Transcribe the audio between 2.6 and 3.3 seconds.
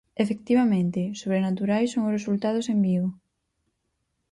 en Vigo.